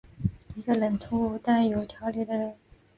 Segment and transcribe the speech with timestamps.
[0.55, 2.55] 一个冷酷但有条理的人。